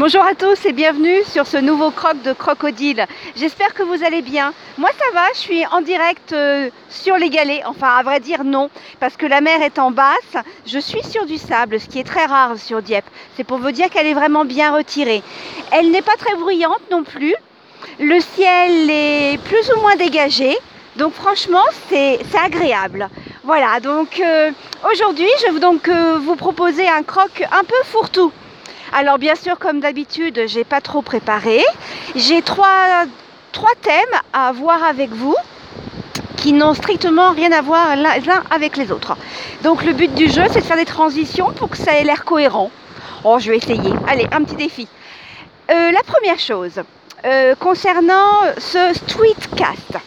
Bonjour 0.00 0.22
à 0.22 0.34
tous 0.34 0.64
et 0.64 0.72
bienvenue 0.72 1.22
sur 1.24 1.46
ce 1.46 1.58
nouveau 1.58 1.90
croc 1.90 2.22
de 2.22 2.32
crocodile. 2.32 3.04
J'espère 3.36 3.74
que 3.74 3.82
vous 3.82 4.02
allez 4.02 4.22
bien. 4.22 4.54
Moi 4.78 4.88
ça 4.98 5.04
va, 5.12 5.26
je 5.34 5.40
suis 5.40 5.66
en 5.66 5.82
direct 5.82 6.32
euh, 6.32 6.70
sur 6.88 7.18
les 7.18 7.28
galets. 7.28 7.60
Enfin 7.66 7.88
à 7.88 8.02
vrai 8.02 8.18
dire 8.18 8.42
non, 8.42 8.70
parce 8.98 9.18
que 9.18 9.26
la 9.26 9.42
mer 9.42 9.60
est 9.60 9.78
en 9.78 9.90
basse. 9.90 10.36
Je 10.66 10.78
suis 10.78 11.02
sur 11.02 11.26
du 11.26 11.36
sable, 11.36 11.78
ce 11.78 11.86
qui 11.86 11.98
est 11.98 12.04
très 12.04 12.24
rare 12.24 12.56
sur 12.56 12.80
Dieppe. 12.80 13.04
C'est 13.36 13.44
pour 13.44 13.58
vous 13.58 13.72
dire 13.72 13.90
qu'elle 13.90 14.06
est 14.06 14.14
vraiment 14.14 14.46
bien 14.46 14.74
retirée. 14.74 15.22
Elle 15.70 15.90
n'est 15.90 16.00
pas 16.00 16.16
très 16.16 16.34
bruyante 16.34 16.80
non 16.90 17.02
plus. 17.02 17.34
Le 17.98 18.20
ciel 18.20 18.88
est 18.88 19.38
plus 19.44 19.70
ou 19.76 19.80
moins 19.82 19.96
dégagé. 19.96 20.56
Donc 20.96 21.12
franchement, 21.12 21.66
c'est 21.90 22.20
agréable. 22.42 23.10
Voilà, 23.44 23.80
donc 23.80 24.18
euh, 24.18 24.50
aujourd'hui, 24.90 25.28
je 25.46 25.52
vais 25.52 25.60
donc 25.60 25.88
euh, 25.88 26.16
vous 26.18 26.36
proposer 26.36 26.88
un 26.88 27.02
croc 27.02 27.46
un 27.52 27.64
peu 27.64 27.76
fourre-tout. 27.84 28.32
Alors 28.92 29.18
bien 29.18 29.36
sûr, 29.36 29.58
comme 29.58 29.80
d'habitude, 29.80 30.42
j'ai 30.46 30.64
pas 30.64 30.80
trop 30.80 31.00
préparé. 31.00 31.62
J'ai 32.16 32.42
trois, 32.42 33.04
thèmes 33.82 34.20
à 34.32 34.50
voir 34.52 34.82
avec 34.82 35.10
vous 35.10 35.36
qui 36.36 36.52
n'ont 36.52 36.74
strictement 36.74 37.30
rien 37.32 37.52
à 37.52 37.62
voir 37.62 37.94
les 37.94 38.28
uns 38.28 38.42
avec 38.50 38.76
les 38.76 38.90
autres. 38.90 39.16
Donc 39.62 39.84
le 39.84 39.92
but 39.92 40.12
du 40.14 40.28
jeu, 40.28 40.42
c'est 40.50 40.60
de 40.60 40.64
faire 40.64 40.76
des 40.76 40.84
transitions 40.84 41.52
pour 41.52 41.70
que 41.70 41.76
ça 41.76 41.92
ait 41.94 42.04
l'air 42.04 42.24
cohérent. 42.24 42.70
Oh, 43.22 43.38
je 43.38 43.50
vais 43.50 43.58
essayer. 43.58 43.92
Allez, 44.08 44.26
un 44.32 44.42
petit 44.42 44.56
défi. 44.56 44.88
Euh, 45.70 45.92
la 45.92 46.02
première 46.02 46.38
chose, 46.38 46.80
euh, 47.24 47.54
concernant 47.54 48.40
ce 48.58 48.92
streetcast. 48.94 49.98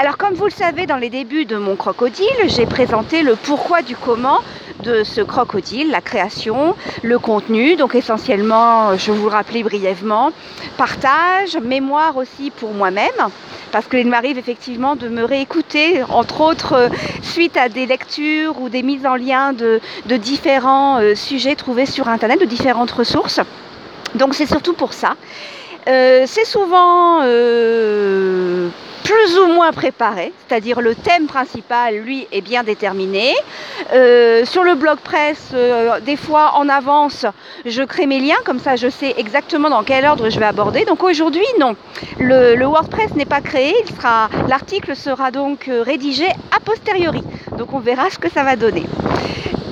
Alors 0.00 0.16
comme 0.16 0.34
vous 0.34 0.46
le 0.46 0.50
savez, 0.52 0.86
dans 0.86 0.96
les 0.96 1.10
débuts 1.10 1.44
de 1.44 1.56
mon 1.56 1.76
crocodile, 1.76 2.26
j'ai 2.46 2.64
présenté 2.64 3.22
le 3.22 3.36
pourquoi 3.36 3.82
du 3.82 3.94
comment 3.94 4.38
de 4.82 5.04
ce 5.04 5.20
crocodile, 5.20 5.90
la 5.90 6.00
création, 6.00 6.76
le 7.02 7.18
contenu, 7.18 7.76
donc 7.76 7.94
essentiellement, 7.94 8.96
je 8.96 9.12
vous 9.12 9.24
le 9.24 9.30
rappelais 9.30 9.62
brièvement, 9.62 10.32
partage, 10.76 11.56
mémoire 11.56 12.16
aussi 12.16 12.50
pour 12.50 12.72
moi-même 12.72 13.30
parce 13.72 13.86
qu'il 13.86 14.06
m'arrive 14.06 14.38
effectivement 14.38 14.94
de 14.94 15.08
me 15.08 15.24
réécouter, 15.24 16.02
entre 16.10 16.42
autres 16.42 16.90
suite 17.22 17.56
à 17.56 17.68
des 17.68 17.86
lectures 17.86 18.60
ou 18.60 18.68
des 18.68 18.82
mises 18.82 19.06
en 19.06 19.16
lien 19.16 19.52
de, 19.52 19.80
différents 20.16 21.00
euh, 21.00 21.14
sujets 21.14 21.56
trouvés 21.56 21.86
sur 21.86 22.08
Internet, 22.08 22.38
de 22.38 22.44
différentes 22.44 22.90
ressources. 22.90 23.40
Donc 24.14 24.34
c'est 24.34 24.46
surtout 24.46 24.74
pour 24.74 24.92
ça. 24.92 25.16
Euh, 25.88 26.24
c'est 26.26 26.44
souvent 26.44 27.20
euh, 27.22 28.68
plus 29.04 29.38
ou 29.38 29.46
moins 29.48 29.72
préparé, 29.72 30.32
c'est-à-dire 30.46 30.80
le 30.80 30.94
thème 30.94 31.26
principal, 31.26 31.96
lui, 31.96 32.26
est 32.32 32.40
bien 32.40 32.62
déterminé. 32.62 33.32
Euh, 33.92 34.44
sur 34.44 34.64
le 34.64 34.74
blog 34.74 34.98
presse, 34.98 35.50
euh, 35.54 36.00
des 36.00 36.16
fois 36.16 36.52
en 36.56 36.68
avance, 36.68 37.26
je 37.64 37.82
crée 37.82 38.06
mes 38.06 38.20
liens, 38.20 38.36
comme 38.44 38.58
ça 38.58 38.76
je 38.76 38.88
sais 38.88 39.14
exactement 39.16 39.70
dans 39.70 39.82
quel 39.82 40.04
ordre 40.04 40.30
je 40.30 40.38
vais 40.38 40.46
aborder. 40.46 40.84
Donc 40.84 41.02
aujourd'hui, 41.02 41.46
non, 41.58 41.76
le, 42.18 42.62
WordPress 42.64 43.14
n'est 43.14 43.26
pas 43.26 43.40
créé, 43.40 43.74
l'article 44.48 44.96
sera 44.96 45.30
donc 45.30 45.68
euh, 45.68 45.82
rédigé 45.82 46.26
a 46.56 46.60
posteriori. 46.60 47.22
Donc 47.58 47.72
on 47.72 47.80
verra 47.80 48.08
ce 48.10 48.18
que 48.18 48.30
ça 48.30 48.44
va 48.44 48.56
donner. 48.56 48.84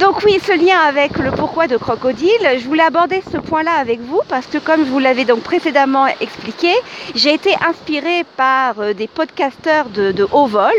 Donc 0.00 0.22
oui, 0.24 0.38
ce 0.42 0.52
lien 0.52 0.78
avec 0.78 1.18
le 1.18 1.30
pourquoi 1.30 1.66
de 1.66 1.76
crocodile, 1.76 2.30
je 2.58 2.64
voulais 2.64 2.84
aborder 2.84 3.22
ce 3.30 3.36
point-là 3.36 3.72
avec 3.72 4.00
vous 4.00 4.22
parce 4.30 4.46
que 4.46 4.56
comme 4.56 4.86
je 4.86 4.90
vous 4.90 4.98
l'avais 4.98 5.26
donc 5.26 5.40
précédemment 5.40 6.06
expliqué, 6.22 6.72
j'ai 7.14 7.34
été 7.34 7.54
inspirée 7.68 8.24
par 8.34 8.80
euh, 8.80 8.94
des 8.94 9.06
podcasteurs 9.06 9.90
de, 9.90 10.26
haut 10.32 10.46
vol. 10.46 10.72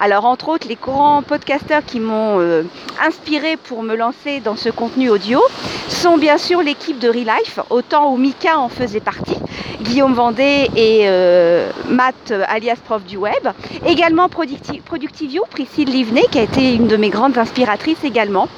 Alors 0.00 0.24
entre 0.24 0.48
autres, 0.48 0.66
les 0.68 0.76
courants 0.76 1.20
podcasteurs 1.22 1.84
qui 1.84 2.00
m'ont 2.00 2.40
euh, 2.40 2.62
inspiré 3.06 3.58
pour 3.58 3.82
me 3.82 3.94
lancer 3.94 4.40
dans 4.40 4.56
ce 4.56 4.70
contenu 4.70 5.10
audio 5.10 5.42
sont 5.90 6.16
bien 6.16 6.38
sûr 6.38 6.62
l'équipe 6.62 6.98
de 6.98 7.08
Relife, 7.08 7.60
autant 7.68 8.10
où 8.10 8.16
Mika 8.16 8.58
en 8.58 8.70
faisait 8.70 9.00
partie, 9.00 9.36
Guillaume 9.82 10.14
Vendée 10.14 10.70
et 10.76 11.02
euh, 11.04 11.68
Matt 11.90 12.32
alias 12.48 12.78
prof 12.82 13.04
du 13.04 13.18
web, 13.18 13.48
également 13.84 14.30
Productivio, 14.30 15.44
Priscille 15.50 15.90
Livnet 15.90 16.24
qui 16.30 16.38
a 16.38 16.42
été 16.42 16.74
une 16.74 16.88
de 16.88 16.96
mes 16.96 17.10
grandes 17.10 17.36
inspiratrices 17.36 18.02
également. 18.02 18.48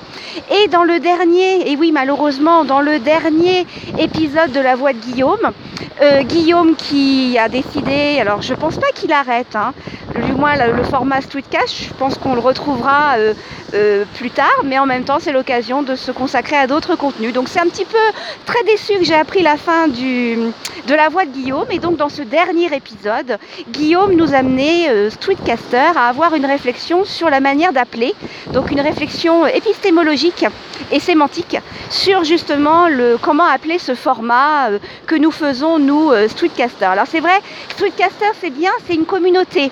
Et 0.50 0.68
dans 0.68 0.84
le 0.84 1.00
dernier, 1.00 1.70
et 1.70 1.76
oui 1.76 1.92
malheureusement, 1.92 2.64
dans 2.64 2.80
le 2.80 2.98
dernier 2.98 3.66
épisode 3.98 4.52
de 4.52 4.60
La 4.60 4.74
Voix 4.74 4.92
de 4.92 4.98
Guillaume, 4.98 5.52
euh, 6.02 6.22
Guillaume 6.22 6.74
qui 6.76 7.38
a 7.38 7.48
décidé, 7.48 8.18
alors 8.20 8.42
je 8.42 8.54
pense 8.54 8.76
pas 8.76 8.88
qu'il 8.94 9.12
arrête, 9.12 9.54
hein, 9.54 9.72
du 10.20 10.32
moins 10.32 10.54
le, 10.56 10.82
format 10.84 11.20
Streetcast, 11.20 11.74
je 11.88 11.92
pense 11.94 12.18
qu'on 12.18 12.34
le 12.34 12.40
retrouvera 12.40 13.14
euh, 13.18 13.34
euh, 13.74 14.04
plus 14.14 14.30
tard, 14.30 14.62
mais 14.64 14.78
en 14.78 14.86
même 14.86 15.04
temps 15.04 15.18
c'est 15.20 15.32
l'occasion 15.32 15.82
de 15.82 15.96
se 15.96 16.12
consacrer 16.12 16.56
à 16.56 16.66
d'autres 16.66 16.96
contenus. 16.96 17.32
Donc 17.32 17.48
c'est 17.48 17.60
un 17.60 17.66
petit 17.66 17.84
peu 17.84 17.98
très 18.46 18.62
déçu 18.64 18.94
que 18.98 19.04
j'ai 19.04 19.14
appris 19.14 19.42
la 19.42 19.56
fin 19.56 19.88
de 19.88 20.94
la 20.94 21.08
voix 21.08 21.24
de 21.24 21.30
Guillaume, 21.30 21.66
et 21.70 21.78
donc 21.78 21.96
dans 21.96 22.08
ce 22.08 22.22
dernier 22.22 22.74
épisode, 22.74 23.38
Guillaume 23.70 24.14
nous 24.14 24.34
a 24.34 24.38
amené, 24.38 25.10
Streetcaster, 25.10 25.96
à 25.96 26.08
avoir 26.08 26.34
une 26.34 26.46
réflexion 26.46 27.04
sur 27.04 27.30
la 27.30 27.40
manière 27.40 27.72
d'appeler, 27.72 28.14
donc 28.52 28.70
une 28.70 28.80
réflexion 28.80 29.46
épistémologique 29.46 30.44
et 30.92 31.00
sémantique 31.00 31.56
sur 31.90 32.24
justement 32.24 32.88
le 32.88 33.16
comment 33.20 33.44
appeler 33.44 33.78
ce 33.78 33.94
format 33.94 34.70
que 35.06 35.14
nous 35.14 35.30
faisons 35.30 35.78
nous, 35.78 36.10
euh, 36.10 36.28
Streetcaster. 36.28 36.86
Alors 36.86 37.06
c'est 37.08 37.20
vrai, 37.20 37.38
Streetcaster 37.70 38.32
c'est 38.40 38.50
bien, 38.50 38.70
c'est 38.86 38.94
une 38.94 39.06
communauté. 39.06 39.70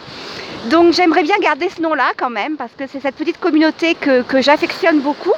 Donc 0.70 0.92
j'aimerais 0.92 1.24
bien 1.24 1.36
garder 1.40 1.68
ce 1.68 1.82
nom-là 1.82 2.12
quand 2.16 2.30
même, 2.30 2.56
parce 2.56 2.70
que 2.78 2.84
c'est 2.86 3.00
cette 3.00 3.16
petite 3.16 3.40
communauté 3.40 3.96
que, 3.96 4.22
j'affectionne 4.40 5.00
beaucoup 5.00 5.32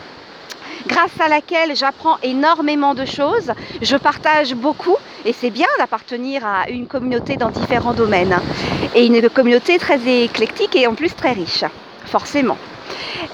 grâce 0.86 1.18
à 1.18 1.28
laquelle 1.28 1.74
j'apprends 1.74 2.18
énormément 2.22 2.94
de 2.94 3.06
choses, 3.06 3.50
je 3.80 3.96
partage 3.96 4.54
beaucoup 4.54 4.96
et 5.24 5.32
c'est 5.32 5.48
bien 5.48 5.66
d'appartenir 5.78 6.44
à 6.44 6.68
une 6.68 6.86
communauté 6.86 7.38
dans 7.38 7.48
différents 7.48 7.94
domaines. 7.94 8.38
Et 8.94 9.06
une 9.06 9.30
communauté 9.30 9.78
très 9.78 9.98
éclectique 10.24 10.76
et 10.76 10.86
en 10.86 10.94
plus 10.94 11.14
très 11.14 11.32
riche, 11.32 11.64
forcément. 12.04 12.58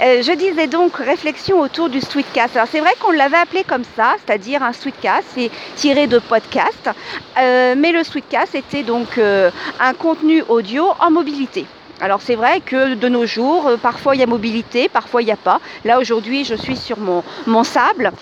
Euh, 0.01 0.23
je 0.23 0.33
disais 0.33 0.69
donc 0.69 0.97
réflexion 0.97 1.59
autour 1.59 1.89
du 1.89 2.01
streetcast. 2.01 2.55
Alors 2.55 2.69
c'est 2.71 2.79
vrai 2.79 2.93
qu'on 3.01 3.11
l'avait 3.11 3.39
appelé 3.39 3.65
comme 3.65 3.85
ça, 3.97 4.15
c'est-à-dire 4.25 4.63
un 4.63 4.73
streetcast, 4.73 5.27
c'est 5.35 5.51
tiré 5.75 6.07
de 6.07 6.21
podcast, 6.21 6.89
euh, 7.37 7.75
mais 7.77 7.91
le 7.91 8.05
streetcast 8.05 8.55
était 8.55 8.85
donc 8.85 9.19
euh, 9.19 9.51
un 9.81 9.93
contenu 9.95 10.45
audio 10.49 10.87
en 11.01 11.11
mobilité. 11.11 11.67
Alors 12.01 12.23
c'est 12.23 12.35
vrai 12.35 12.61
que 12.61 12.95
de 12.95 13.09
nos 13.09 13.27
jours, 13.27 13.73
parfois 13.83 14.15
il 14.15 14.21
y 14.21 14.23
a 14.23 14.27
mobilité, 14.27 14.89
parfois 14.89 15.23
il 15.23 15.27
n'y 15.27 15.33
a 15.33 15.37
pas. 15.37 15.61
Là 15.85 15.99
aujourd'hui, 15.99 16.45
je 16.45 16.55
suis 16.55 16.77
sur 16.77 16.99
mon, 16.99 17.65
sable. 17.65 18.13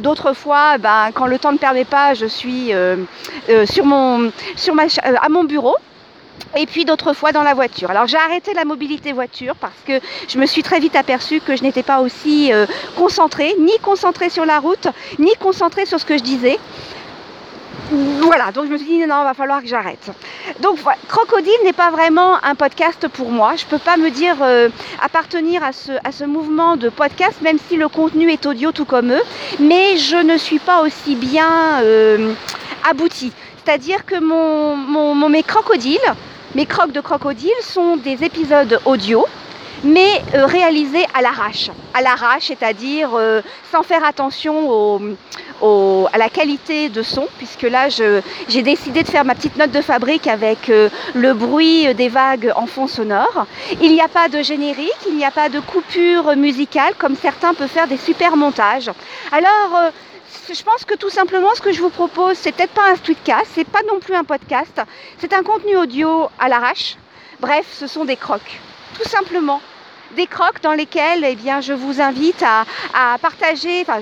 D'autres 0.00 0.32
fois, 0.32 0.78
ben, 0.78 1.10
quand 1.12 1.26
le 1.26 1.38
temps 1.38 1.52
ne 1.52 1.58
permet 1.58 1.84
pas, 1.84 2.14
je 2.14 2.26
suis 2.26 2.72
ma, 2.72 4.20
à 5.22 5.28
mon 5.28 5.44
bureau 5.44 5.76
et 6.56 6.66
puis 6.66 6.84
d'autres 6.84 7.12
fois 7.12 7.32
dans 7.32 7.42
la 7.42 7.54
voiture. 7.54 7.90
Alors 7.90 8.06
j'ai 8.06 8.16
arrêté 8.16 8.54
la 8.54 8.64
mobilité 8.64 9.12
voiture 9.12 9.54
parce 9.56 9.78
que 9.86 10.00
je 10.28 10.38
me 10.38 10.46
suis 10.46 10.62
très 10.62 10.80
vite 10.80 10.96
aperçue 10.96 11.40
que 11.40 11.56
je 11.56 11.62
n'étais 11.62 11.82
pas 11.82 12.00
aussi 12.00 12.52
euh, 12.52 12.66
concentrée, 12.96 13.54
ni 13.58 13.76
concentrée 13.82 14.30
sur 14.30 14.46
la 14.46 14.58
route, 14.58 14.88
ni 15.18 15.34
concentrée 15.40 15.86
sur 15.86 16.00
ce 16.00 16.04
que 16.04 16.16
je 16.16 16.22
disais. 16.22 16.58
Voilà, 17.90 18.50
donc 18.50 18.66
je 18.66 18.72
me 18.72 18.78
suis 18.78 18.86
dit 18.86 18.98
non, 19.06 19.20
il 19.20 19.24
va 19.24 19.34
falloir 19.34 19.62
que 19.62 19.68
j'arrête. 19.68 20.10
Donc 20.60 20.78
Crocodile 21.08 21.52
n'est 21.64 21.72
pas 21.72 21.90
vraiment 21.90 22.42
un 22.44 22.54
podcast 22.56 23.06
pour 23.08 23.30
moi. 23.30 23.54
Je 23.56 23.64
ne 23.64 23.70
peux 23.70 23.78
pas 23.78 23.96
me 23.96 24.10
dire 24.10 24.36
euh, 24.42 24.68
appartenir 25.02 25.62
à 25.62 25.72
ce, 25.72 25.92
à 26.02 26.10
ce 26.10 26.24
mouvement 26.24 26.76
de 26.76 26.88
podcast, 26.88 27.40
même 27.42 27.58
si 27.68 27.76
le 27.76 27.88
contenu 27.88 28.30
est 28.32 28.44
audio 28.46 28.72
tout 28.72 28.84
comme 28.84 29.12
eux. 29.12 29.22
Mais 29.60 29.96
je 29.98 30.16
ne 30.16 30.36
suis 30.36 30.58
pas 30.58 30.82
aussi 30.82 31.14
bien 31.14 31.80
euh, 31.82 32.32
aboutie. 32.88 33.32
C'est-à-dire 33.64 34.04
que 34.04 34.16
mes 35.28 35.42
crocodiles, 35.44 35.98
mes 36.54 36.66
crocs 36.66 36.92
de 36.92 37.00
crocodile 37.00 37.50
sont 37.60 37.96
des 37.96 38.24
épisodes 38.24 38.80
audio, 38.84 39.24
mais 39.84 40.22
euh, 40.34 40.46
réalisés 40.46 41.06
à 41.14 41.22
l'arrache. 41.22 41.70
À 41.94 42.02
l'arrache, 42.02 42.46
c'est-à-dire 42.48 43.10
euh, 43.14 43.42
sans 43.72 43.82
faire 43.82 44.04
attention 44.04 45.16
à 45.62 46.18
la 46.18 46.28
qualité 46.28 46.88
de 46.88 47.02
son, 47.02 47.28
puisque 47.38 47.62
là, 47.62 47.88
j'ai 47.88 48.62
décidé 48.62 49.02
de 49.02 49.08
faire 49.08 49.24
ma 49.24 49.34
petite 49.34 49.56
note 49.56 49.70
de 49.70 49.80
fabrique 49.80 50.26
avec 50.26 50.68
euh, 50.68 50.88
le 51.14 51.34
bruit 51.34 51.94
des 51.94 52.08
vagues 52.08 52.52
en 52.56 52.66
fond 52.66 52.86
sonore. 52.86 53.46
Il 53.80 53.92
n'y 53.92 54.00
a 54.00 54.08
pas 54.08 54.28
de 54.28 54.42
générique, 54.42 54.96
il 55.08 55.16
n'y 55.16 55.24
a 55.24 55.30
pas 55.30 55.48
de 55.48 55.60
coupure 55.60 56.36
musicale, 56.36 56.94
comme 56.98 57.16
certains 57.16 57.54
peuvent 57.54 57.68
faire 57.68 57.86
des 57.86 57.96
super 57.96 58.36
montages. 58.36 58.90
Alors, 59.32 59.92
je 60.52 60.62
pense 60.62 60.84
que 60.84 60.94
tout 60.94 61.10
simplement, 61.10 61.54
ce 61.54 61.62
que 61.62 61.72
je 61.72 61.80
vous 61.80 61.90
propose, 61.90 62.36
c'est 62.36 62.52
peut-être 62.52 62.72
pas 62.72 62.90
un 62.92 62.96
tweetcast, 62.96 63.50
c'est 63.54 63.66
pas 63.66 63.82
non 63.88 63.98
plus 63.98 64.14
un 64.14 64.24
podcast, 64.24 64.80
c'est 65.18 65.32
un 65.32 65.42
contenu 65.42 65.76
audio 65.76 66.28
à 66.38 66.48
l'arrache. 66.48 66.96
Bref, 67.40 67.66
ce 67.72 67.86
sont 67.86 68.04
des 68.04 68.16
crocs, 68.16 68.60
tout 68.98 69.08
simplement. 69.08 69.60
Des 70.16 70.26
crocs 70.26 70.62
dans 70.62 70.72
lesquels 70.72 71.24
eh 71.24 71.34
bien, 71.34 71.60
je 71.60 71.74
vous 71.74 72.00
invite 72.00 72.42
à, 72.42 73.18
partager, 73.18 73.82
enfin 73.82 74.00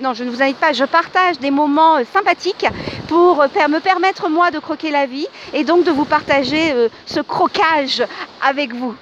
non 0.00 0.14
je 0.14 0.24
ne 0.24 0.30
vous 0.30 0.40
invite 0.40 0.56
pas, 0.56 0.72
je 0.72 0.84
partage 0.84 1.38
des 1.40 1.50
moments 1.50 1.96
euh, 1.96 2.04
sympathiques 2.10 2.64
pour 3.06 3.42
euh, 3.42 3.68
me 3.68 3.80
permettre 3.80 4.30
moi 4.30 4.50
de 4.50 4.58
croquer 4.58 4.90
la 4.90 5.04
vie 5.04 5.26
et 5.52 5.62
donc 5.64 5.84
de 5.84 5.90
vous 5.90 6.06
partager 6.06 6.72
euh, 6.72 6.88
ce 7.04 7.20
croquage 7.20 8.02
avec 8.40 8.74
vous. 8.74 8.94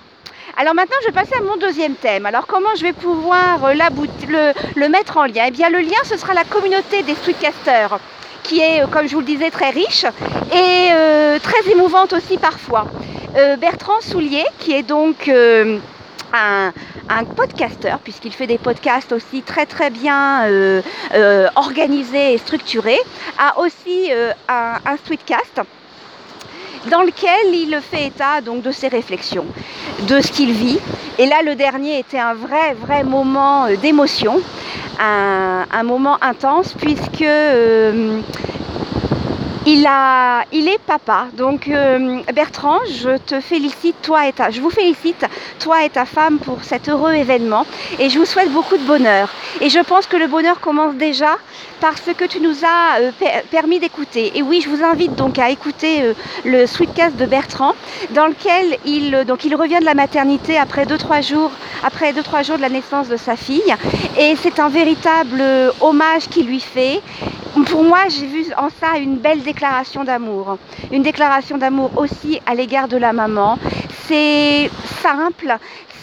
Alors 0.56 0.74
maintenant, 0.74 0.96
je 1.02 1.06
vais 1.06 1.12
passer 1.12 1.34
à 1.36 1.40
mon 1.40 1.56
deuxième 1.56 1.94
thème. 1.94 2.26
Alors 2.26 2.48
comment 2.48 2.74
je 2.76 2.82
vais 2.82 2.94
pouvoir 2.94 3.72
le, 3.72 4.52
le, 4.74 4.88
mettre 4.88 5.18
en 5.18 5.26
lien? 5.26 5.44
Eh 5.46 5.52
bien, 5.52 5.68
le 5.68 5.78
lien, 5.78 6.02
ce 6.02 6.16
sera 6.16 6.34
la 6.34 6.42
communauté 6.42 7.04
des 7.04 7.14
streetcasters 7.14 8.00
qui 8.42 8.58
est, 8.58 8.90
comme 8.90 9.06
je 9.06 9.14
vous 9.14 9.20
le 9.20 9.26
disais, 9.26 9.50
très 9.50 9.70
riche 9.70 10.04
et 10.52 10.88
très 11.42 11.70
émouvante 11.70 12.12
aussi 12.12 12.38
parfois. 12.38 12.86
Bertrand 13.60 14.00
Soulier, 14.00 14.44
qui 14.58 14.72
est 14.72 14.82
donc 14.82 15.30
un, 16.32 16.72
un 17.08 17.24
podcasteur, 17.24 17.98
puisqu'il 17.98 18.32
fait 18.32 18.46
des 18.46 18.58
podcasts 18.58 19.12
aussi 19.12 19.42
très 19.42 19.66
très 19.66 19.90
bien 19.90 20.44
euh, 20.44 20.80
euh, 21.14 21.48
organisés 21.56 22.34
et 22.34 22.38
structurés, 22.38 23.00
a 23.38 23.58
aussi 23.58 24.08
euh, 24.10 24.32
un, 24.48 24.96
tweetcast 25.04 25.60
dans 26.90 27.02
lequel 27.02 27.52
il 27.52 27.78
fait 27.82 28.06
état 28.06 28.40
donc 28.40 28.62
de 28.62 28.70
ses 28.70 28.88
réflexions, 28.88 29.46
de 30.02 30.20
ce 30.20 30.32
qu'il 30.32 30.52
vit. 30.52 30.78
Et 31.18 31.26
là, 31.26 31.42
le 31.44 31.54
dernier 31.54 31.98
était 31.98 32.18
un 32.18 32.34
vrai, 32.34 32.74
vrai 32.74 33.02
moment 33.02 33.66
d'émotion, 33.82 34.40
un, 34.98 35.82
moment 35.82 36.16
intense, 36.22 36.74
puisque 36.74 37.24
il, 39.66 40.68
est 40.68 40.78
papa. 40.86 41.26
Donc 41.36 41.68
euh, 41.68 42.20
Bertrand, 42.34 42.78
je 42.86 43.18
te 43.18 43.40
félicite, 43.40 43.96
toi 44.02 44.26
et 44.26 44.32
ta, 44.32 44.48
vous 44.50 44.70
félicite, 44.70 45.24
toi 45.58 45.84
et 45.84 45.90
ta 45.90 46.04
femme, 46.06 46.38
pour 46.38 46.64
cet 46.64 46.88
heureux 46.88 47.12
événement. 47.12 47.66
Et 47.98 48.08
je 48.08 48.18
vous 48.18 48.24
souhaite 48.24 48.50
beaucoup 48.50 48.76
de 48.76 48.84
bonheur. 48.84 49.28
Et 49.60 49.68
je 49.68 49.80
pense 49.80 50.06
que 50.06 50.16
le 50.16 50.26
bonheur 50.26 50.60
commence 50.60 50.94
déjà 50.94 51.36
parce 51.80 52.10
que 52.16 52.24
tu 52.24 52.40
nous 52.40 52.64
as 52.64 53.00
euh, 53.00 53.10
permis 53.50 53.78
d'écouter. 53.80 54.32
Et 54.34 54.42
oui, 54.42 54.60
je 54.62 54.68
vous 54.70 54.82
invite 54.82 55.14
donc 55.14 55.38
à 55.38 55.50
écouter 55.50 56.02
euh, 56.02 56.14
le 56.44 56.66
sweetcast 56.66 57.16
de 57.16 57.26
Bertrand, 57.26 57.74
dans 58.10 58.26
lequel 58.26 58.78
il, 58.86 59.14
revient 59.54 59.78
de 59.80 59.84
la 59.84 59.94
maternité 59.94 60.58
après 60.58 60.84
2-3 60.84 61.26
jours, 61.26 61.50
après 61.82 62.12
2-3 62.12 62.46
jours 62.46 62.56
de 62.56 62.62
la 62.62 62.68
naissance 62.68 63.08
de 63.08 63.16
sa 63.16 63.36
fille. 63.36 63.74
Et 64.18 64.36
c'est 64.36 64.58
un 64.58 64.68
véritable 64.68 65.42
hommage 65.80 66.28
qu'il 66.28 66.46
lui 66.46 66.60
fait 66.60 67.00
pour 67.66 67.82
moi, 67.84 68.08
j'ai 68.08 68.26
vu 68.26 68.46
en 68.56 68.68
ça 68.80 68.98
une 68.98 69.16
belle 69.16 69.42
déclaration 69.42 70.04
d'amour. 70.04 70.58
Une 70.92 71.02
déclaration 71.02 71.58
d'amour 71.58 71.90
aussi 71.96 72.40
à 72.46 72.54
l'égard 72.54 72.88
de 72.88 72.96
la 72.96 73.12
maman. 73.12 73.58
C'est 74.06 74.70
simple, 75.02 75.56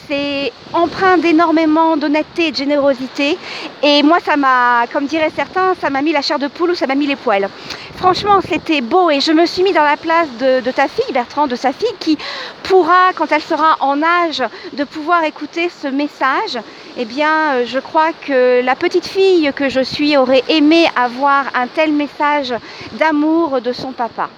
c'est 0.08 0.52
empreint 0.74 1.18
d'énormément 1.18 1.98
d'honnêteté 1.98 2.48
et 2.48 2.52
de 2.52 2.56
générosité. 2.56 3.38
Et 3.84 4.04
moi, 4.04 4.20
ça 4.24 4.38
m'a, 4.38 4.86
comme 4.92 5.06
diraient 5.06 5.32
certains, 5.36 5.74
ça 5.76 5.90
m'a 5.90 6.02
mis 6.02 6.12
la 6.12 6.22
chair 6.22 6.40
de 6.40 6.48
poule 6.48 6.72
ou 6.72 6.76
ça 6.76 6.88
m'a 6.88 6.96
mis 6.96 7.08
les 7.08 7.16
poils. 7.16 7.50
Franchement, 7.96 8.40
c'était 8.48 8.82
beau 8.82 9.10
et 9.10 9.20
je 9.20 9.32
me 9.32 9.46
suis 9.46 9.64
mis 9.64 9.74
dans 9.74 9.84
la 9.84 9.98
place 9.98 10.28
de, 10.40 10.62
de, 10.62 10.72
ta 10.72 10.88
fille, 10.88 11.14
Bertrand, 11.14 11.48
de 11.48 11.56
sa 11.56 11.74
fille, 11.74 11.88
qui 12.00 12.18
pourra, 12.64 13.12
quand 13.16 13.32
elle 13.32 13.42
sera 13.42 13.78
en 13.80 14.02
âge 14.04 14.44
de 14.74 14.84
pouvoir 14.84 15.24
écouter 15.24 15.70
ce 15.70 15.88
message, 15.88 16.60
eh 17.00 17.06
bien, 17.06 17.64
je 17.64 17.78
crois 17.78 18.12
que 18.12 18.62
la 18.64 18.76
petite 18.76 19.06
fille 19.06 19.52
que 19.56 19.70
je 19.70 19.82
suis 19.82 20.18
aurait 20.18 20.44
aimé 20.50 20.88
avoir 20.96 21.46
un 21.54 21.68
tel 21.68 21.94
message 21.94 22.54
d'amour 22.94 23.62
de 23.62 23.72
son 23.72 23.92
papa. 23.92 24.30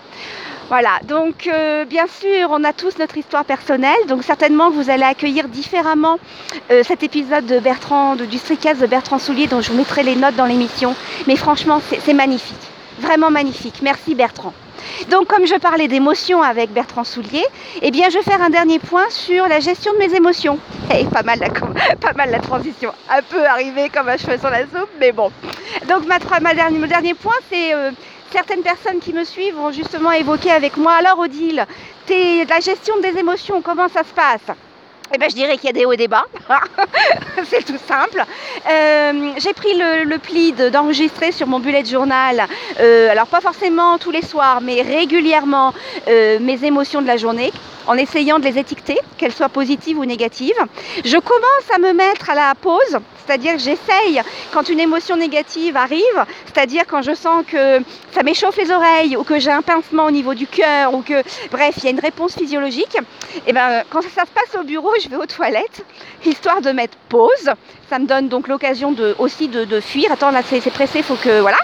Voilà, 0.67 0.99
donc 1.07 1.47
euh, 1.47 1.85
bien 1.85 2.05
sûr, 2.05 2.49
on 2.51 2.63
a 2.63 2.73
tous 2.73 2.99
notre 2.99 3.17
histoire 3.17 3.43
personnelle, 3.43 4.05
donc 4.07 4.23
certainement 4.23 4.69
vous 4.69 4.91
allez 4.91 5.03
accueillir 5.03 5.47
différemment 5.47 6.19
euh, 6.69 6.83
cet 6.83 7.01
épisode 7.01 7.47
de 7.47 7.59
Bertrand, 7.59 8.15
du 8.15 8.37
Stricast 8.37 8.79
de 8.79 8.85
Bertrand 8.85 9.17
Soulier, 9.17 9.47
dont 9.47 9.61
je 9.61 9.71
vous 9.71 9.77
mettrai 9.77 10.03
les 10.03 10.15
notes 10.15 10.35
dans 10.35 10.45
l'émission. 10.45 10.95
Mais 11.27 11.37
franchement, 11.37 11.81
c'est 12.05 12.13
magnifique, 12.13 12.68
vraiment 12.99 13.31
magnifique. 13.31 13.81
Merci 13.81 14.15
Bertrand. 14.15 14.53
Donc 15.09 15.27
comme 15.27 15.45
je 15.45 15.55
parlais 15.55 15.87
d'émotions 15.87 16.41
avec 16.41 16.71
Bertrand 16.71 17.03
Soulier, 17.03 17.45
eh 17.81 17.91
bien 17.91 18.09
je 18.09 18.17
vais 18.17 18.23
faire 18.23 18.41
un 18.41 18.49
dernier 18.49 18.79
point 18.79 19.09
sur 19.09 19.47
la 19.47 19.59
gestion 19.59 19.93
de 19.93 19.97
mes 19.97 20.15
émotions. 20.15 20.59
Pas, 21.11 21.23
mal 21.23 21.39
la, 22.31 22.39
transition, 22.39 22.91
un 23.09 23.21
peu 23.21 23.45
arrivée 23.45 23.89
comme 23.89 24.09
un 24.09 24.17
cheveu 24.17 24.37
sur 24.37 24.49
la 24.49 24.61
soupe, 24.61 24.89
mais 24.99 25.11
bon. 25.11 25.31
Donc 25.87 26.05
ma, 26.07 26.17
mon 26.69 26.87
dernier 26.87 27.13
point, 27.13 27.35
c'est 27.49 27.73
euh, 27.73 27.91
certaines 28.31 28.61
personnes 28.61 28.99
qui 28.99 29.13
me 29.13 29.23
suivent 29.23 29.55
vont 29.55 29.71
justement 29.71 30.11
évoquer 30.11 30.51
avec 30.51 30.77
moi, 30.77 30.93
alors 30.93 31.19
Odile, 31.19 31.65
la 32.09 32.59
gestion 32.59 32.99
des 33.01 33.17
émotions, 33.17 33.61
comment 33.61 33.87
ça 33.87 34.03
se 34.03 34.13
passe? 34.13 34.55
Eh 35.13 35.17
ben, 35.17 35.29
je 35.29 35.35
dirais 35.35 35.57
qu'il 35.57 35.67
y 35.67 35.69
a 35.69 35.73
des 35.73 35.85
hauts 35.85 35.91
et 35.91 35.97
des 35.97 36.07
bas. 36.07 36.25
c'est 37.45 37.63
tout 37.63 37.79
simple. 37.87 38.23
Euh, 38.69 39.31
j'ai 39.37 39.53
pris 39.53 39.73
le, 39.75 40.17
pli 40.17 40.53
d'enregistrer 40.53 41.31
sur 41.31 41.47
mon 41.47 41.59
bullet 41.59 41.83
journal, 41.85 42.45
euh, 42.79 43.09
alors 43.09 43.27
pas 43.27 43.41
forcément 43.41 43.97
tous 43.97 44.11
les 44.11 44.21
soirs, 44.21 44.61
mais 44.61 44.81
régulièrement, 44.81 45.73
euh, 46.07 46.39
mes 46.39 46.63
émotions 46.63 47.01
de 47.01 47.07
la 47.07 47.17
journée 47.17 47.51
en 47.87 47.95
essayant 47.95 48.37
de 48.37 48.43
les 48.43 48.59
étiqueter, 48.59 48.99
qu'elles 49.17 49.33
soient 49.33 49.49
positives 49.49 49.97
ou 49.97 50.05
négatives. 50.05 50.53
Je 51.03 51.17
commence 51.17 51.71
à 51.73 51.79
me 51.79 51.91
mettre 51.93 52.29
à 52.29 52.35
la 52.35 52.53
pause, 52.53 52.99
c'est-à-dire 53.29 53.53
que 53.53 53.59
j'essaye 53.59 54.21
quand 54.51 54.69
une 54.69 54.79
émotion 54.79 55.15
négative 55.15 55.77
arrive, 55.77 56.25
c'est-à-dire 56.45 56.83
quand 56.87 57.03
je 57.03 57.13
sens 57.13 57.45
que 57.45 57.79
ça 58.11 58.23
m'échauffe 58.23 58.57
les 58.57 58.71
oreilles 58.71 59.15
ou 59.17 59.23
que 59.23 59.37
j'ai 59.37 59.51
un 59.51 59.61
pincement 59.61 60.05
au 60.05 60.11
niveau 60.11 60.33
du 60.33 60.47
cœur 60.47 60.95
ou 60.95 61.03
que, 61.03 61.21
bref, 61.51 61.75
il 61.77 61.83
y 61.83 61.87
a 61.87 61.91
une 61.91 61.99
réponse 61.99 62.33
physiologique, 62.33 62.95
et 62.95 63.41
eh 63.47 63.53
ben 63.53 63.83
quand 63.91 64.01
ça 64.01 64.09
se 64.25 64.31
passe 64.31 64.59
au 64.59 64.63
bureau, 64.63 64.91
je 64.99 65.09
vais 65.09 65.17
aux 65.17 65.27
toilettes, 65.27 65.85
histoire 66.25 66.61
de 66.61 66.71
mettre 66.71 66.97
pause. 67.07 67.51
Ça 67.89 67.97
me 67.97 68.05
donne 68.05 68.29
donc 68.29 68.47
l'occasion 68.47 68.91
de, 68.91 69.15
aussi 69.17 69.47
de, 69.47 69.79
fuir. 69.79 70.11
Attends, 70.11 70.29
là 70.29 70.41
c'est 70.47 70.61
pressé, 70.71 71.01
faut 71.01 71.15
que 71.15 71.39
voilà. 71.39 71.57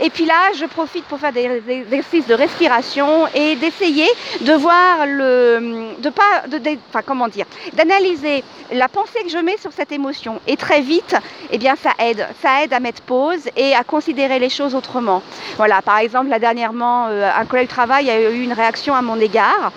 Et 0.00 0.08
puis 0.08 0.24
là, 0.24 0.52
je 0.58 0.64
profite 0.64 1.04
pour 1.04 1.18
faire 1.18 1.32
des 1.32 1.62
exercices 1.68 2.26
de 2.26 2.34
respiration 2.34 3.26
et 3.34 3.56
d'essayer 3.56 4.08
de 4.40 4.52
voir 4.54 5.06
le, 5.06 5.94
de 5.98 6.08
pas, 6.08 6.46
de, 6.48 6.78
enfin 6.88 7.02
comment 7.04 7.28
dire, 7.28 7.44
d'analyser 7.74 8.42
la 8.72 8.88
pensée 8.88 9.22
que 9.22 9.28
je 9.28 9.38
mets 9.38 9.58
sur 9.58 9.72
cette 9.72 9.92
émotion. 9.92 10.40
Et 10.46 10.56
très 10.56 10.80
vite, 10.80 11.05
eh 11.50 11.58
bien 11.58 11.74
ça 11.76 11.90
aide, 11.98 12.26
ça 12.42 12.62
aide 12.62 12.72
à 12.72 12.80
mettre 12.80 13.02
pause 13.02 13.48
et 13.56 13.74
à 13.74 13.84
considérer 13.84 14.38
les 14.38 14.50
choses 14.50 14.74
autrement. 14.74 15.22
Voilà, 15.56 15.82
par 15.82 15.98
exemple, 15.98 16.28
là 16.28 16.38
dernièrement, 16.38 17.06
euh, 17.08 17.30
un 17.34 17.44
collègue 17.44 17.68
de 17.68 17.72
travail 17.72 18.10
a 18.10 18.30
eu 18.30 18.40
une 18.40 18.52
réaction 18.52 18.94
à 18.94 19.02
mon 19.02 19.18
égard. 19.20 19.72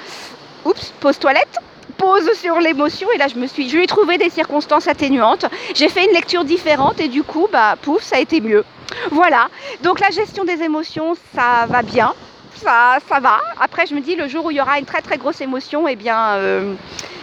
Oups, 0.66 0.94
pause 1.00 1.20
toilette 1.20 1.60
pause 1.98 2.32
sur 2.34 2.60
l'émotion 2.60 3.10
et 3.14 3.18
là 3.18 3.28
je 3.28 3.36
me 3.36 3.46
suis 3.46 3.68
je 3.68 3.76
lui 3.76 3.84
ai 3.84 3.88
trouvé 3.88 4.18
des 4.18 4.30
circonstances 4.30 4.88
atténuantes 4.88 5.46
j'ai 5.76 5.90
fait 5.90 6.06
une 6.06 6.14
lecture 6.14 6.46
différente 6.46 7.02
et 7.02 7.10
du 7.10 7.24
coup 7.24 7.48
bah 7.52 7.76
pouf 7.82 8.02
ça 8.04 8.16
a 8.16 8.20
été 8.20 8.40
mieux 8.40 8.64
voilà 9.12 9.50
donc 9.84 10.00
la 10.00 10.10
gestion 10.10 10.46
des 10.46 10.62
émotions 10.64 11.16
ça 11.36 11.66
va 11.68 11.82
bien 11.82 12.14
ça, 12.60 12.98
ça 13.08 13.20
va. 13.20 13.40
Après, 13.60 13.86
je 13.86 13.96
me 13.96 14.02
dis, 14.02 14.16
le 14.16 14.28
jour 14.28 14.46
où 14.46 14.52
il 14.52 14.58
y 14.58 14.62
aura 14.62 14.80
une 14.80 14.86
très 14.86 15.02
très 15.02 15.18
grosse 15.18 15.42
émotion, 15.42 15.88
eh 15.88 15.96
bien, 15.96 16.30
euh, 16.36 16.74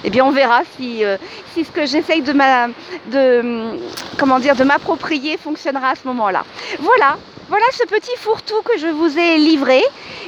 eh 0.05 0.11
bien 0.11 0.25
on 0.25 0.31
verra 0.31 0.63
si, 0.77 1.05
euh, 1.05 1.17
si 1.55 1.65
ce 1.65 1.71
que 1.71 1.87
j'essaye 1.87 2.23
de, 2.23 2.33
m'approprier 4.65 5.37
fonctionnera 5.37 5.91
à 5.91 5.95
ce 5.95 6.07
moment-là. 6.07 6.45
Voilà, 6.81 7.19
voilà 7.49 7.65
ce 7.73 7.85
petit 7.85 8.17
fourre-tout 8.19 8.63
que 8.65 8.79
je 8.79 8.87
vous 8.87 9.19
ai 9.19 9.37
livré. 9.37 9.83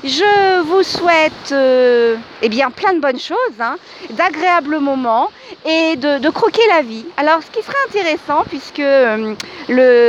Je 0.04 0.60
vous 0.62 0.82
souhaite 0.82 1.52
euh, 1.52 2.16
eh 2.42 2.48
bien, 2.48 2.70
plein 2.70 2.92
de 2.92 3.00
bonnes 3.00 3.18
choses, 3.18 3.60
hein, 3.60 3.76
d'agréables 4.10 4.78
moments 4.78 5.30
et 5.64 5.96
de, 5.96 6.30
croquer 6.30 6.62
la 6.68 6.82
vie. 6.82 7.04
Alors 7.16 7.42
ce 7.42 7.50
qui 7.50 7.64
serait 7.64 7.74
intéressant, 7.88 8.44
puisque 8.48 8.78
le, 8.78 9.34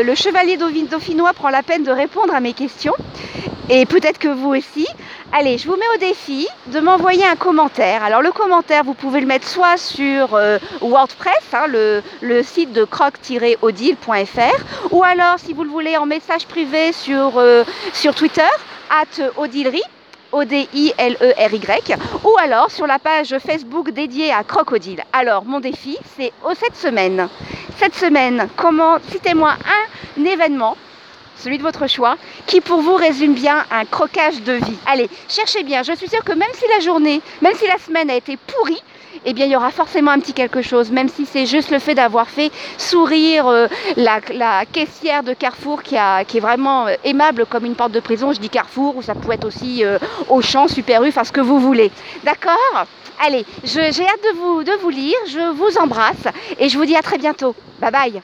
le, 0.03 0.15
chevalier 0.15 0.57
dauphinois 0.57 1.33
prend 1.33 1.49
la 1.49 1.63
peine 1.63 1.83
de 1.83 1.91
répondre 1.91 2.33
à 2.35 2.39
mes 2.39 2.53
questions, 2.53 2.95
et 3.69 3.85
peut-être 3.85 4.17
que 4.17 4.27
vous 4.27 4.49
aussi. 4.49 4.87
Allez, 5.31 5.59
je 5.59 5.67
vous 5.67 5.75
mets 5.75 5.95
au 5.95 5.99
défi 5.99 6.47
de 6.67 6.79
m'envoyer 6.79 7.25
un 7.25 7.35
commentaire. 7.35 8.03
Alors 8.03 8.21
le 8.21 8.31
commentaire, 8.31 8.83
vous 8.83 8.95
pouvez 8.95 9.21
le 9.21 9.27
mettre 9.27 9.47
soit 9.47 9.77
sur 9.77 10.33
euh, 10.33 10.57
WordPress, 10.81 11.53
hein, 11.53 11.67
le, 11.67 12.43
site 12.43 12.73
de 12.73 12.83
croc-odile.fr, 12.83 14.91
ou 14.91 15.03
alors 15.03 15.37
si 15.37 15.53
vous 15.53 15.63
le 15.63 15.69
voulez 15.69 15.97
en 15.97 16.07
message 16.07 16.47
privé 16.47 16.91
sur, 16.91 17.37
euh, 17.37 17.63
sur 17.93 18.15
Twitter, 18.15 18.41
at 18.89 19.23
Odilery. 19.37 19.81
O-D-I-L-E-R-Y, 20.31 21.95
ou 22.23 22.37
alors 22.39 22.69
sur 22.69 22.85
la 22.85 22.99
page 22.99 23.35
Facebook 23.39 23.89
dédiée 23.89 24.31
à 24.31 24.43
Crocodile. 24.43 25.03
Alors, 25.11 25.43
mon 25.43 25.59
défi, 25.59 25.97
c'est 26.15 26.31
oh, 26.45 26.51
cette 26.53 26.75
semaine. 26.75 27.27
Cette 27.77 27.95
semaine, 27.95 28.47
comment, 28.55 28.97
citez-moi 29.09 29.53
un 30.17 30.23
événement 30.23 30.77
celui 31.39 31.57
de 31.57 31.63
votre 31.63 31.87
choix, 31.87 32.17
qui 32.45 32.61
pour 32.61 32.81
vous 32.81 32.95
résume 32.95 33.33
bien 33.33 33.65
un 33.71 33.85
croquage 33.85 34.41
de 34.43 34.53
vie. 34.53 34.77
Allez, 34.85 35.09
cherchez 35.27 35.63
bien, 35.63 35.83
je 35.83 35.93
suis 35.93 36.09
sûre 36.09 36.23
que 36.23 36.33
même 36.33 36.49
si 36.53 36.65
la 36.75 36.79
journée, 36.79 37.21
même 37.41 37.55
si 37.55 37.65
la 37.67 37.77
semaine 37.77 38.09
a 38.09 38.15
été 38.15 38.37
pourrie, 38.37 38.81
eh 39.25 39.33
bien, 39.33 39.45
il 39.45 39.51
y 39.51 39.55
aura 39.55 39.71
forcément 39.71 40.11
un 40.11 40.19
petit 40.19 40.33
quelque 40.33 40.61
chose, 40.61 40.91
même 40.91 41.09
si 41.09 41.25
c'est 41.25 41.45
juste 41.45 41.71
le 41.71 41.79
fait 41.79 41.95
d'avoir 41.95 42.27
fait 42.29 42.51
sourire 42.77 43.47
euh, 43.47 43.67
la, 43.97 44.65
caissière 44.65 45.23
de 45.23 45.33
Carrefour 45.33 45.83
qui 45.83 45.95
est 45.95 46.39
vraiment 46.39 46.87
euh, 46.87 46.95
aimable 47.03 47.45
comme 47.45 47.65
une 47.65 47.75
porte 47.75 47.91
de 47.91 47.99
prison. 47.99 48.31
Je 48.31 48.39
dis 48.39 48.49
Carrefour, 48.49 48.95
ou 48.95 49.01
ça 49.01 49.15
peut 49.15 49.31
être 49.31 49.45
aussi 49.45 49.83
euh, 49.83 49.97
Auchan, 50.29 50.67
Super 50.67 51.03
U, 51.03 51.09
enfin 51.09 51.23
ce 51.23 51.31
que 51.31 51.41
vous 51.41 51.59
voulez. 51.59 51.91
D'accord? 52.23 52.85
Allez, 53.25 53.45
j'ai 53.63 53.81
hâte 53.81 54.23
de 54.33 54.37
vous, 54.37 54.63
de 54.63 54.71
vous 54.81 54.89
lire, 54.89 55.17
je 55.27 55.51
vous 55.51 55.77
embrasse 55.77 56.27
et 56.57 56.69
je 56.69 56.77
vous 56.77 56.85
dis 56.85 56.95
à 56.95 57.01
très 57.01 57.17
bientôt. 57.17 57.53
Bye 57.81 57.91
bye 57.91 58.21